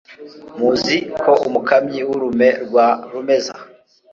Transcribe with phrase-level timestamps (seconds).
[0.57, 3.55] Muzi ko umukamyi w'urume rwa Rumeza,